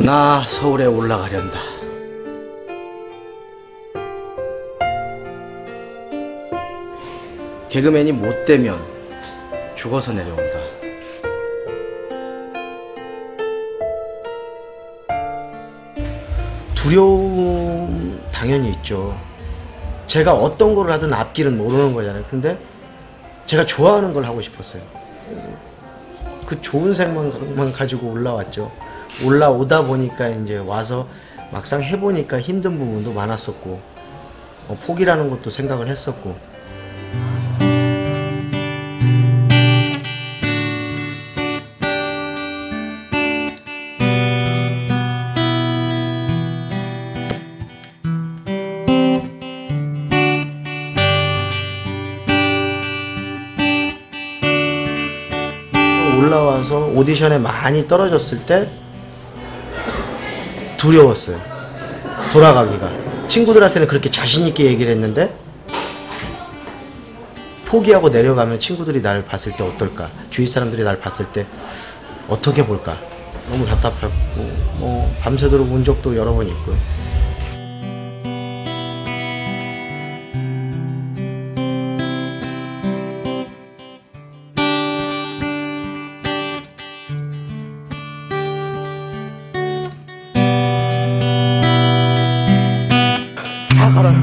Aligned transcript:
나 0.00 0.44
서울에 0.46 0.84
올라가련다. 0.84 1.58
개그맨이 7.70 8.12
못 8.12 8.44
되면 8.44 8.78
죽어서 9.74 10.12
내려온다. 10.12 10.58
두려움 16.74 18.20
당연히 18.30 18.72
있죠. 18.72 19.18
제가 20.06 20.34
어떤 20.34 20.74
걸 20.74 20.90
하든 20.92 21.12
앞길은 21.12 21.56
모르는 21.56 21.94
거잖아요. 21.94 22.22
근데 22.30 22.58
제가 23.46 23.64
좋아하는 23.64 24.12
걸 24.12 24.24
하고 24.24 24.40
싶었어요. 24.42 24.82
그 26.44 26.60
좋은 26.60 26.94
생각만 26.94 27.72
가지고 27.72 28.10
올라왔죠. 28.10 28.70
올라오다 29.24 29.82
보니까 29.86 30.28
이제 30.28 30.58
와서 30.58 31.08
막상 31.50 31.82
해보니까 31.82 32.40
힘든 32.40 32.78
부분도 32.78 33.12
많았었고 33.12 33.80
어, 34.68 34.78
포기라는 34.84 35.30
것도 35.30 35.50
생각을 35.50 35.88
했었고. 35.88 36.56
올라와서 56.18 56.86
오디션에 56.86 57.38
많이 57.38 57.86
떨어졌을 57.86 58.44
때 58.46 58.68
두려웠어요. 60.76 61.40
돌아가기가. 62.32 62.90
친구들한테는 63.28 63.88
그렇게 63.88 64.10
자신있게 64.10 64.64
얘기를 64.64 64.92
했는데 64.92 65.34
포기하고 67.64 68.08
내려가면 68.08 68.60
친구들이 68.60 69.02
날 69.02 69.24
봤을 69.24 69.52
때 69.56 69.64
어떨까? 69.64 70.08
주위 70.30 70.46
사람들이 70.46 70.84
날 70.84 71.00
봤을 71.00 71.26
때 71.26 71.46
어떻게 72.28 72.64
볼까? 72.64 72.96
너무 73.50 73.64
답답했고, 73.66 74.10
뭐, 74.78 75.16
밤새도록 75.20 75.70
운 75.70 75.84
적도 75.84 76.16
여러 76.16 76.32
번 76.32 76.48
있고요. 76.48 76.76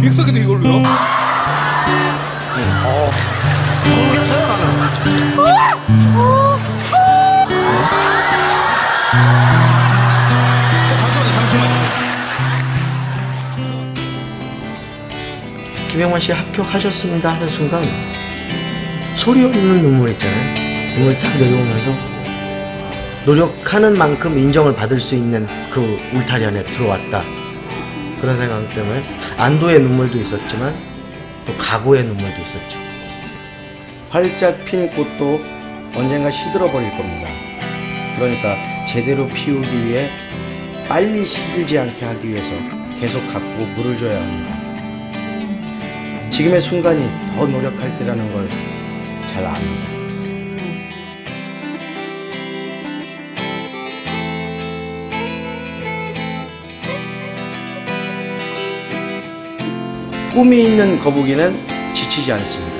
믹서기도 0.00 0.38
이걸로요? 0.38 0.82
모르겠어요, 3.84 4.46
나는. 4.46 4.90
잠시만요, 10.88 11.30
잠시만요. 11.34 11.90
김영만 15.90 16.20
씨 16.20 16.32
합격하셨습니다 16.32 17.34
하는 17.34 17.48
순간 17.48 17.82
소리 19.16 19.44
없는 19.44 19.82
눈물 19.82 20.10
있잖아요. 20.10 20.54
눈물 20.96 21.18
딱 21.18 21.36
내려오면서 21.36 21.92
노력하는 23.26 23.98
만큼 23.98 24.38
인정을 24.38 24.74
받을 24.74 24.98
수 24.98 25.14
있는 25.14 25.46
그 25.70 26.00
울타리 26.14 26.46
안에 26.46 26.62
들어왔다. 26.64 27.39
그런 28.20 28.36
생각 28.36 28.68
때문에 28.74 29.02
안도의 29.38 29.80
눈물도 29.80 30.18
있었지만 30.18 30.74
또 31.46 31.54
각오의 31.56 32.04
눈물도 32.04 32.42
있었죠. 32.42 32.78
활짝 34.10 34.64
핀 34.64 34.88
꽃도 34.90 35.40
언젠가 35.94 36.30
시들어 36.30 36.70
버릴 36.70 36.90
겁니다. 36.90 37.28
그러니까 38.16 38.56
제대로 38.86 39.26
피우기 39.28 39.86
위해 39.86 40.08
빨리 40.88 41.24
시들지 41.24 41.78
않게 41.78 42.04
하기 42.04 42.28
위해서 42.28 42.50
계속 42.98 43.20
갖고 43.32 43.64
물을 43.76 43.96
줘야 43.96 44.20
합니다. 44.20 44.58
지금의 46.30 46.60
순간이 46.60 47.08
더 47.36 47.46
노력할 47.46 47.96
때라는 47.98 48.32
걸 48.32 48.48
잘 49.32 49.44
압니다. 49.46 49.99
꿈이 60.32 60.62
있는 60.62 60.98
거북이는 61.00 61.56
지치지 61.92 62.32
않습니다. 62.32 62.79